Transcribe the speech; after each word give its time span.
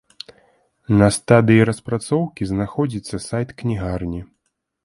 На 1.01 1.09
стадыі 1.17 1.67
распрацоўкі 1.71 2.49
знаходзіцца 2.53 3.23
сайт 3.29 3.49
кнігарні. 3.61 4.21